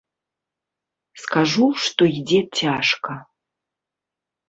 Скажу, 1.25 1.67
што 1.85 2.01
ідзе 2.19 2.41
цяжка. 2.59 3.11